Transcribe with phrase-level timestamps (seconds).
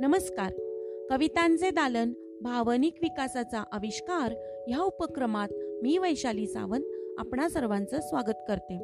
[0.00, 0.52] नमस्कार.
[1.10, 4.32] कवितांचे दालन भावनिक विकासाचा आविष्कार
[4.68, 5.48] ह्या उपक्रमात
[5.82, 6.82] मी वैशाली सावंत
[7.18, 8.78] आपणा सर्वांचं स्वागत करते.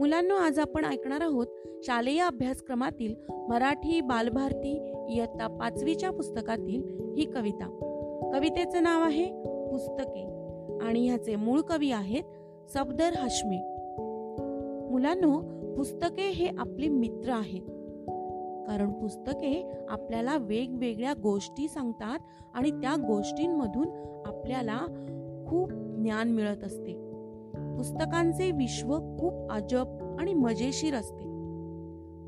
[0.00, 1.46] मुलांनो आज आपण ऐकणार आहोत
[1.82, 3.14] शालेय अभ्यासक्रमातील
[3.48, 6.82] मराठी बालभारती इयत्ता पाचवीच्या पुस्तकातील
[7.16, 7.66] ही कविता.
[8.34, 9.26] कवितेचं नाव आहे
[9.70, 10.24] पुस्तके
[10.82, 12.24] आणि ह्याचे मूळ कवी आहेत
[12.68, 13.58] सफदर हश्मी.
[14.90, 15.40] मुलांनो
[15.74, 17.62] पुस्तके हे आपले मित्र आहेत.
[18.66, 22.18] कारण पुस्तके आपल्याला वेगवेगळ्या गोष्टी सांगतात
[22.54, 23.88] आणि त्या गोष्टींमधून
[24.26, 24.78] आपल्याला
[25.48, 26.92] खूप ज्ञान मिळत असते.
[27.76, 31.24] पुस्तकांचे विश्व खूप अजब आणि मजेशीर असते.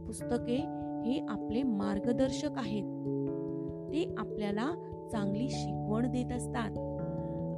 [0.06, 0.56] पुस्तके
[1.04, 2.84] हे आपले मार्गदर्शक आहेत.
[3.92, 4.72] ते आपल्याला
[5.12, 6.78] चांगली शिकवण देत असतात.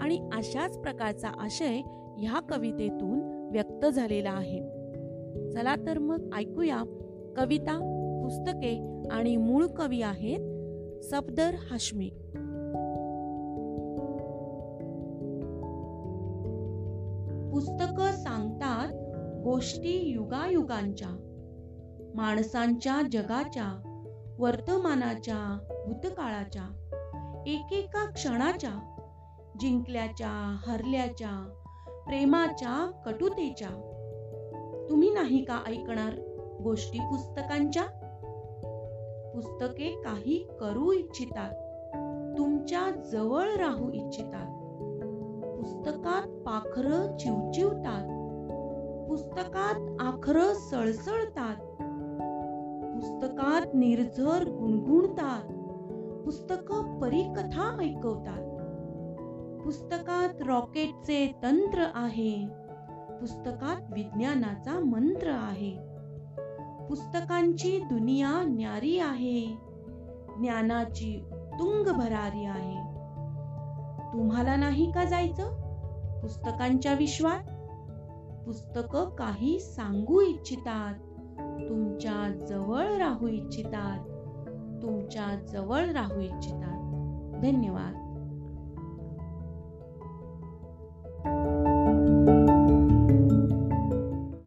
[0.01, 1.81] आणि अशाच प्रकारचा आशय
[2.19, 4.61] ह्या कवितेतून व्यक्त झालेला आहे.
[5.51, 6.83] चला तर मग ऐकूया
[7.37, 10.39] कविता पुस्तके आणि मूळ कवी आहेत
[11.03, 12.09] सफदर हाशमी.
[17.51, 18.89] पुस्तक सांगतात
[19.45, 21.09] गोष्टी युगायुगांच्या
[22.15, 23.83] माणसांच्या जगाच्या
[24.39, 26.63] वर्तमानाच्या भूतकाळाच्या
[27.47, 28.95] एकेका क्षणाच्या
[29.61, 31.55] जिंकल्याच्या हरल्याच्या
[32.07, 33.69] प्रेमाच्या कटुतेच्या.
[34.91, 36.15] तुम्ही नाही का ऐकणार
[36.63, 37.83] गोष्टी पुस्तकांच्या?
[39.39, 41.51] पुस्तके काही करू इच्छितात
[42.39, 44.47] तुमच्या जवळ राहू इच्छितात.
[45.57, 48.07] पुस्तकात पाखर चिवचिवतात
[49.09, 51.57] पुस्तकात आखर सळसळतात.
[52.95, 55.45] पुस्तकात निर्झर गुणगुणतात
[56.25, 58.43] पुस्तक परिकथा ऐकवतात.
[59.65, 62.47] पुस्तकात रॉकेटचे तंत्र आहे
[63.21, 65.98] पुस्तकात विज्ञानाचा मंत्र आहे.
[66.89, 69.47] पुस्तकांची दुनिया न्यारी आहे.
[70.37, 72.89] ज्ञानाची तुंग भरारी आहे.
[74.13, 75.69] तुम्हाला नाही का जायचं?
[76.21, 77.41] पुस्तकांच्या विश्वात?
[78.47, 80.95] पुस्तक काही सांगू इच्छितात.
[81.69, 83.99] तुमच्या जवळ राहू इच्छितात.
[84.83, 86.79] तुमच्या जवळ राहू इच्छितात.
[87.43, 88.08] धन्यवाद.